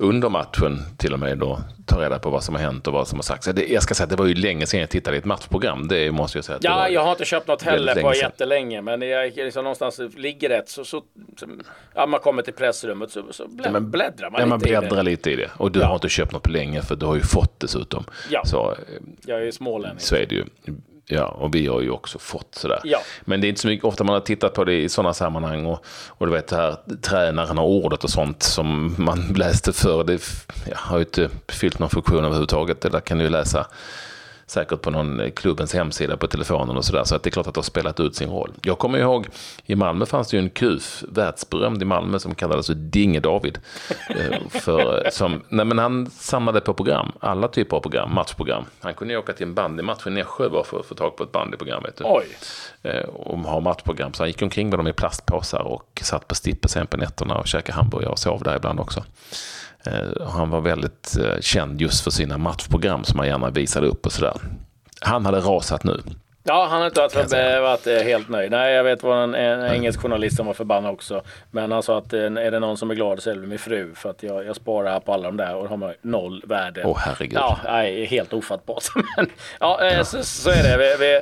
under 0.00 0.28
matchen 0.28 0.78
till 0.96 1.12
och 1.12 1.18
med 1.18 1.38
då 1.38 1.60
ta 1.86 2.02
reda 2.02 2.18
på 2.18 2.30
vad 2.30 2.44
som 2.44 2.54
har 2.54 2.62
hänt 2.62 2.86
och 2.86 2.92
vad 2.92 3.08
som 3.08 3.18
har 3.18 3.22
sagts. 3.22 3.48
Jag 3.68 3.82
ska 3.82 3.94
säga 3.94 4.04
att 4.04 4.10
det 4.10 4.16
var 4.16 4.26
ju 4.26 4.34
länge 4.34 4.66
sedan 4.66 4.80
jag 4.80 4.90
tittade 4.90 5.16
i 5.16 5.18
ett 5.18 5.24
matchprogram. 5.24 5.88
Det 5.88 6.10
måste 6.10 6.38
jag 6.38 6.44
säga. 6.44 6.58
ja, 6.62 6.88
jag 6.88 7.04
har 7.04 7.10
inte 7.10 7.24
köpt 7.24 7.48
något 7.48 7.62
heller 7.62 8.02
på 8.02 8.14
jättelänge. 8.14 8.82
Men 8.82 9.02
jag 9.02 9.36
liksom 9.36 9.64
någonstans 9.64 10.00
ligger 10.16 10.48
rätt 10.48 10.68
så, 10.68 10.84
så 10.84 11.02
ja, 11.94 12.06
man 12.06 12.20
kommer 12.20 12.42
till 12.42 12.52
pressrummet 12.52 13.10
så, 13.10 13.24
så 13.30 13.48
blä, 13.48 13.70
ja, 13.72 13.80
bläddrar 13.80 14.30
man 14.30 14.40
ja, 14.40 14.46
lite 14.46 14.48
man 14.48 14.58
bläddrar 14.58 15.00
i 15.00 15.04
det. 15.04 15.10
lite 15.10 15.30
i 15.30 15.36
det. 15.36 15.50
Och 15.56 15.72
du 15.72 15.80
ja. 15.80 15.86
har 15.86 15.94
inte 15.94 16.08
köpt 16.08 16.32
något 16.32 16.42
på 16.42 16.50
länge 16.50 16.82
för 16.82 16.96
du 16.96 17.06
har 17.06 17.14
ju 17.14 17.22
fått 17.22 17.60
dessutom. 17.60 18.04
Ja, 18.30 18.44
så, 18.44 18.76
jag 19.26 19.40
är 19.40 19.44
ju 19.44 19.52
smålänning. 19.52 20.00
Så 20.00 20.16
är 20.16 20.26
det 20.26 20.34
ju. 20.34 20.44
Ja, 21.10 21.24
och 21.26 21.54
vi 21.54 21.66
har 21.66 21.80
ju 21.80 21.90
också 21.90 22.18
fått 22.18 22.54
sådär. 22.54 22.80
Ja. 22.84 22.98
Men 23.24 23.40
det 23.40 23.46
är 23.46 23.48
inte 23.48 23.60
så 23.60 23.68
mycket, 23.68 23.84
ofta 23.84 24.04
man 24.04 24.14
har 24.14 24.20
tittat 24.20 24.54
på 24.54 24.64
det 24.64 24.74
i 24.74 24.88
sådana 24.88 25.14
sammanhang 25.14 25.66
och, 25.66 25.84
och 26.08 26.26
du 26.26 26.32
vet 26.32 26.48
det 26.48 26.56
här 26.56 26.76
tränaren 27.02 27.58
och 27.58 27.70
ordet 27.70 28.04
och 28.04 28.10
sånt 28.10 28.42
som 28.42 28.94
man 28.98 29.32
läste 29.36 29.72
för 29.72 30.04
det 30.04 30.20
ja, 30.66 30.74
har 30.76 30.98
ju 30.98 31.04
inte 31.04 31.30
fyllt 31.48 31.78
någon 31.78 31.90
funktion 31.90 32.24
överhuvudtaget. 32.24 32.80
Det 32.80 32.88
där 32.88 33.00
kan 33.00 33.18
du 33.18 33.24
ju 33.24 33.30
läsa 33.30 33.66
säkert 34.50 34.82
på 34.82 34.90
någon 34.90 35.20
eh, 35.20 35.30
klubbens 35.30 35.74
hemsida 35.74 36.16
på 36.16 36.26
telefonen 36.26 36.76
och 36.76 36.84
sådär. 36.84 37.04
Så 37.04 37.14
att 37.14 37.22
det 37.22 37.28
är 37.28 37.30
klart 37.30 37.46
att 37.46 37.54
det 37.54 37.58
har 37.58 37.62
spelat 37.62 38.00
ut 38.00 38.16
sin 38.16 38.30
roll. 38.30 38.52
Jag 38.62 38.78
kommer 38.78 38.98
ihåg, 38.98 39.26
i 39.64 39.74
Malmö 39.74 40.06
fanns 40.06 40.28
det 40.28 40.36
ju 40.36 40.42
en 40.42 40.50
kuf, 40.50 41.04
världsberömd 41.08 41.82
i 41.82 41.84
Malmö, 41.84 42.18
som 42.18 42.34
kallades 42.34 42.66
för 42.66 42.74
Dinge-David. 42.74 43.58
Eh, 44.10 44.48
för, 44.48 45.04
eh, 45.04 45.10
som, 45.10 45.42
nej 45.48 45.66
men 45.66 45.78
han 45.78 46.10
samlade 46.10 46.60
på 46.60 46.74
program, 46.74 47.12
alla 47.20 47.48
typer 47.48 47.76
av 47.76 47.80
program, 47.80 48.14
matchprogram. 48.14 48.64
Han 48.80 48.94
kunde 48.94 49.14
ju 49.14 49.18
åka 49.20 49.32
till 49.32 49.46
en 49.46 49.54
bandymatch 49.54 50.06
i 50.06 50.10
Nässjö 50.10 50.48
bara 50.48 50.64
för 50.64 50.80
att 50.80 50.86
få 50.86 50.94
tag 50.94 51.16
på 51.16 51.24
ett 51.24 51.32
bandyprogram. 51.32 51.82
Vet 51.82 51.96
du. 51.96 52.04
Oj. 52.06 52.26
Och 53.06 53.38
ha 53.38 53.60
matchprogram. 53.60 54.12
Så 54.12 54.22
han 54.22 54.28
gick 54.28 54.42
omkring 54.42 54.68
med 54.68 54.78
dem 54.78 54.88
i 54.88 54.92
plastpåsar 54.92 55.60
och 55.60 56.00
satt 56.02 56.28
på 56.28 56.34
stippe 56.34 56.68
sen 56.68 56.86
på 56.86 56.96
nätterna 56.96 57.34
och 57.34 57.46
käkade 57.46 57.76
hamburgare 57.76 58.12
och 58.12 58.18
sov 58.18 58.42
där 58.42 58.56
ibland 58.56 58.80
också. 58.80 59.04
Eh, 59.88 60.26
han 60.26 60.50
var 60.50 60.60
väldigt 60.60 61.16
eh, 61.16 61.40
känd 61.40 61.80
just 61.80 62.04
för 62.04 62.10
sina 62.10 62.38
matchprogram 62.38 63.04
som 63.04 63.18
han 63.18 63.28
gärna 63.28 63.50
visade 63.50 63.86
upp 63.86 64.06
och 64.06 64.12
sådär. 64.12 64.36
Han 65.00 65.26
hade 65.26 65.40
rasat 65.40 65.84
nu. 65.84 66.02
Ja, 66.48 66.66
han 66.70 66.80
har 66.80 66.86
inte 66.86 67.00
varit, 67.00 67.32
varit 67.62 67.86
eh, 67.86 67.94
helt 67.94 68.28
nöjd. 68.28 68.50
Nej, 68.50 68.74
jag 68.74 68.84
vet 68.84 69.02
vad 69.02 69.22
en, 69.22 69.34
en 69.34 69.74
engelsk 69.74 70.00
journalist 70.00 70.36
som 70.36 70.46
var 70.46 70.54
förbannad 70.54 70.92
också. 70.92 71.22
Men 71.50 71.72
han 71.72 71.82
sa 71.82 71.98
att 71.98 72.12
är 72.12 72.50
det 72.50 72.58
någon 72.58 72.76
som 72.76 72.90
är 72.90 72.94
glad 72.94 73.22
så 73.22 73.30
är 73.30 73.34
det 73.34 73.46
min 73.46 73.58
fru. 73.58 73.94
För 73.94 74.10
att 74.10 74.22
jag, 74.22 74.44
jag 74.44 74.56
sparar 74.56 75.00
på 75.00 75.12
alla 75.12 75.22
de 75.22 75.36
där 75.36 75.54
och 75.54 75.68
då 75.68 75.76
har 75.76 75.94
noll 76.02 76.42
värde. 76.46 76.82
Åh 76.84 76.92
oh, 76.92 76.98
herregud. 76.98 77.38
Ja, 77.38 77.58
nej, 77.64 78.04
helt 78.04 78.32
ofattbart. 78.32 78.84
Men 79.16 79.30
ja, 79.60 79.84
ja. 79.84 80.04
Så, 80.04 80.22
så, 80.22 80.50
är 80.50 80.62
det. 80.62 80.76
Vi, 80.78 80.96
vi, 80.98 81.20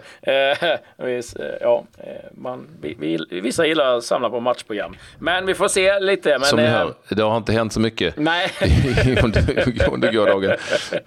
vi, 1.05 1.23
ja, 1.61 1.85
man, 2.31 2.67
vi, 2.81 3.19
vissa 3.31 3.67
gillar 3.67 3.97
att 3.97 4.05
samla 4.05 4.31
på 4.31 4.41
matchprogram. 4.41 4.97
Men 5.19 5.47
vi 5.47 5.55
får 5.55 5.69
se 5.69 6.01
lite. 6.01 6.31
Men, 6.31 6.41
som 6.41 6.59
ni 6.59 6.67
hör, 6.67 6.95
det 7.09 7.23
har 7.23 7.37
inte 7.37 7.53
hänt 7.53 7.73
så 7.73 7.81
mycket 7.81 8.17
nej. 8.17 8.51
under, 9.25 9.65
under 9.93 10.13
gårdagen. 10.13 10.57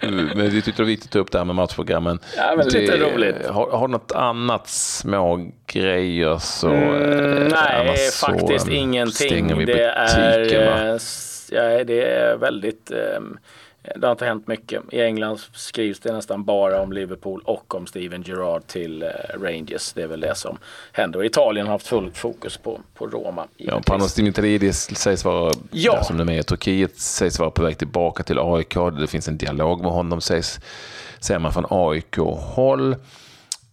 Men 0.00 0.50
vi 0.50 0.62
tyckte 0.62 0.82
det 0.82 0.82
var 0.82 0.88
viktigt 0.88 1.08
att 1.08 1.12
ta 1.12 1.18
upp 1.18 1.32
det 1.32 1.38
här 1.38 1.44
med 1.44 1.54
matchprogrammen. 1.54 2.18
Ja, 2.36 2.54
men 2.56 2.68
det, 2.68 2.80
lite 2.80 2.96
roligt. 2.96 3.46
Har, 3.46 3.70
har 3.70 3.88
något 3.88 4.09
annat 4.12 4.68
små 4.68 5.50
grejer 5.66 6.38
så... 6.38 6.68
Mm, 6.68 7.48
nej, 7.48 7.96
så, 7.96 8.26
faktiskt 8.26 8.66
um, 8.66 8.72
ingenting. 8.72 9.66
det, 9.66 9.84
är, 9.84 11.00
ja, 11.50 11.84
det 11.84 12.02
är 12.02 12.36
väldigt... 12.36 12.92
Um, 13.16 13.38
det 13.94 14.06
har 14.06 14.12
inte 14.12 14.24
hänt 14.24 14.46
mycket. 14.46 14.82
I 14.90 15.00
England 15.00 15.40
skrivs 15.52 16.00
det 16.00 16.12
nästan 16.12 16.44
bara 16.44 16.80
om 16.80 16.92
Liverpool 16.92 17.42
och 17.44 17.74
om 17.74 17.86
Steven 17.86 18.22
Gerrard 18.22 18.66
till 18.66 19.02
uh, 19.02 19.42
Rangers. 19.42 19.92
Det 19.92 20.02
är 20.02 20.06
väl 20.06 20.20
det 20.20 20.34
som 20.34 20.58
händer. 20.92 21.18
Och 21.18 21.24
Italien 21.24 21.66
har 21.66 21.72
haft 21.72 21.86
fullt 21.86 22.18
fokus 22.18 22.56
på, 22.56 22.80
på 22.94 23.06
Roma. 23.06 23.46
Ja, 23.56 23.80
Panos 23.86 24.14
Dimitridis 24.14 24.96
sägs 24.96 25.24
vara 25.24 25.52
ja. 25.70 26.04
som 26.04 26.18
de 26.18 26.28
är. 26.28 26.42
Turkiet 26.42 26.98
sägs 26.98 27.38
vara 27.38 27.50
på 27.50 27.62
väg 27.62 27.78
tillbaka 27.78 28.22
till 28.22 28.38
AIK. 28.38 28.74
Det 29.00 29.06
finns 29.06 29.28
en 29.28 29.38
dialog 29.38 29.82
med 29.82 29.92
honom 29.92 30.20
sägs, 30.20 30.60
säger 31.20 31.38
man 31.38 31.52
från 31.52 31.66
AIK-håll. 31.70 32.96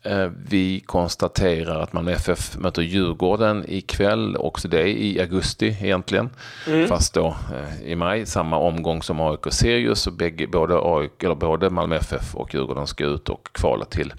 Eh, 0.07 0.29
vi 0.49 0.79
konstaterar 0.79 1.81
att 1.81 1.93
man 1.93 2.07
FF 2.07 2.57
möter 2.57 2.81
Djurgården 2.81 3.65
ikväll, 3.67 4.37
också 4.37 4.67
det 4.67 4.89
i 4.89 5.21
augusti 5.21 5.77
egentligen. 5.81 6.29
Mm. 6.67 6.87
Fast 6.87 7.13
då 7.13 7.27
eh, 7.27 7.91
i 7.91 7.95
maj, 7.95 8.25
samma 8.25 8.57
omgång 8.57 9.01
som 9.03 9.21
AIK 9.21 9.53
Sirius. 9.53 10.07
Och 10.07 10.13
bägge, 10.13 10.47
både, 10.47 10.79
AIK, 10.83 11.23
eller 11.23 11.35
både 11.35 11.69
Malmö 11.69 11.95
FF 11.95 12.35
och 12.35 12.53
Djurgården 12.53 12.87
ska 12.87 13.05
ut 13.05 13.29
och 13.29 13.49
kvala 13.51 13.85
till 13.85 14.13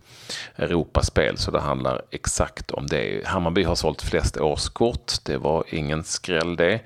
Europaspel. 0.57 1.37
Så 1.37 1.51
det 1.51 1.61
handlar 1.61 2.03
exakt 2.11 2.71
om 2.71 2.87
det. 2.87 3.27
Hammarby 3.27 3.65
har 3.65 3.75
sålt 3.75 4.03
flest 4.03 4.37
årskort. 4.37 5.13
Det 5.25 5.37
var 5.37 5.65
ingen 5.69 6.05
skräll 6.05 6.57
det. 6.57 6.81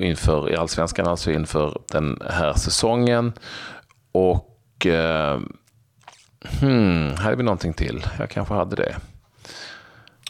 Inför, 0.00 0.50
I 0.50 0.56
allsvenskan 0.56 1.06
alltså 1.06 1.30
inför 1.30 1.80
den 1.92 2.22
här 2.30 2.52
säsongen. 2.52 3.32
Och 4.12 4.86
eh, 4.86 5.40
Hmm, 6.60 7.14
hade 7.16 7.36
vi 7.36 7.42
någonting 7.42 7.72
till? 7.72 8.04
Jag 8.18 8.30
kanske 8.30 8.54
hade 8.54 8.76
det. 8.76 8.96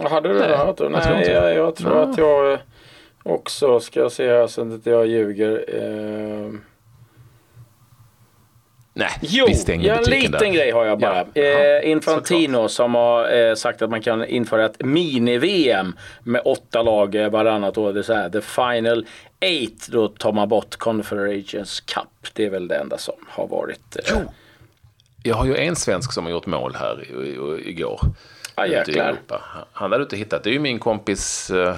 Hade 0.08 0.28
du 0.28 0.34
det? 0.34 0.48
Nej, 0.48 0.56
jag, 0.86 0.90
Nej, 0.90 1.28
jag, 1.28 1.54
jag 1.54 1.76
tror 1.76 1.96
ja. 1.96 2.02
att 2.02 2.18
jag 2.18 2.58
också 3.22 3.80
ska 3.80 4.10
se 4.10 4.28
här 4.28 4.46
så 4.46 4.74
att 4.74 4.86
jag 4.86 5.06
ljuger. 5.06 5.64
Eh... 5.68 6.52
Nej, 8.92 9.10
jo, 9.20 9.46
vi 9.48 9.54
stänger 9.54 9.94
en 9.94 10.04
liten 10.04 10.30
där. 10.32 10.52
grej 10.52 10.70
har 10.70 10.84
jag 10.84 10.98
bara. 10.98 11.26
Ja, 11.34 11.42
eh, 11.42 11.90
Infantino 11.90 12.68
som 12.68 12.94
har 12.94 13.32
eh, 13.36 13.54
sagt 13.54 13.82
att 13.82 13.90
man 13.90 14.02
kan 14.02 14.24
införa 14.24 14.66
ett 14.66 14.84
mini-VM 14.84 15.96
med 16.22 16.42
åtta 16.44 16.82
lag 16.82 17.14
eh, 17.14 17.30
varannat 17.30 17.78
år. 17.78 17.92
Det 17.92 18.00
är 18.00 18.02
så 18.02 18.14
här, 18.14 18.30
the 18.30 18.40
final 18.40 19.06
eight. 19.40 19.88
Då 19.88 20.08
tar 20.08 20.32
man 20.32 20.48
bort 20.48 20.76
Confederations 20.76 21.80
Cup. 21.80 22.28
Det 22.32 22.46
är 22.46 22.50
väl 22.50 22.68
det 22.68 22.76
enda 22.76 22.98
som 22.98 23.14
har 23.28 23.46
varit. 23.46 23.96
Eh, 23.96 24.02
jo 24.10 24.30
jag 25.22 25.36
har 25.36 25.44
ju 25.44 25.56
en 25.56 25.76
svensk 25.76 26.12
som 26.12 26.24
har 26.24 26.32
gjort 26.32 26.46
mål 26.46 26.74
här 26.74 27.04
igår. 27.68 28.00
Ah, 28.54 28.66
jäklar. 28.66 29.16
Han 29.72 29.92
hade 29.92 30.02
inte 30.02 30.16
hittat. 30.16 30.44
Det 30.44 30.50
är 30.50 30.52
ju 30.52 30.58
min 30.58 30.78
kompis 30.78 31.50
eh, 31.50 31.74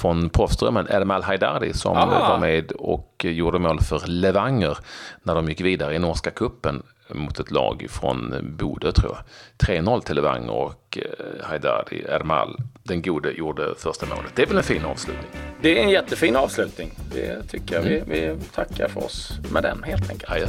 från 0.00 0.30
Proffsdrömmen, 0.30 0.86
Ermal 0.88 1.22
Haidari, 1.22 1.72
som 1.72 1.96
Aha. 1.96 2.28
var 2.28 2.38
med 2.38 2.72
och 2.72 3.24
gjorde 3.24 3.58
mål 3.58 3.80
för 3.80 4.02
Levanger 4.06 4.78
när 5.22 5.34
de 5.34 5.48
gick 5.48 5.60
vidare 5.60 5.94
i 5.94 5.98
norska 5.98 6.30
kuppen 6.30 6.82
mot 7.08 7.40
ett 7.40 7.50
lag 7.50 7.86
från 7.90 8.34
Bodö 8.58 8.92
tror 8.92 9.16
jag. 9.58 9.82
3-0 9.82 10.00
till 10.00 10.14
Levanger 10.14 10.50
och 10.50 10.98
eh, 10.98 11.46
Haidari, 11.46 12.04
Ermal, 12.08 12.56
den 12.82 13.02
gode, 13.02 13.32
gjorde 13.32 13.74
första 13.78 14.06
målet. 14.06 14.32
Det 14.34 14.42
är 14.42 14.46
väl 14.46 14.56
en 14.56 14.62
fin 14.62 14.84
avslutning? 14.84 15.30
Det 15.60 15.78
är 15.78 15.82
en 15.82 15.90
jättefin 15.90 16.36
avslutning. 16.36 16.90
Det 17.12 17.42
tycker 17.48 17.74
jag. 17.74 17.86
Mm. 17.86 18.02
Vi, 18.06 18.20
vi 18.20 18.36
tackar 18.54 18.88
för 18.88 19.04
oss 19.04 19.32
med 19.52 19.62
den 19.62 19.82
helt 19.82 20.10
enkelt. 20.10 20.32
Adjö. 20.32 20.46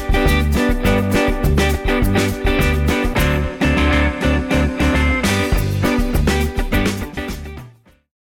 you 0.00 0.39